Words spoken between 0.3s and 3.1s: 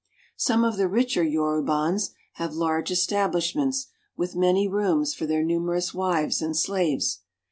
Some of the richer Yorubans have large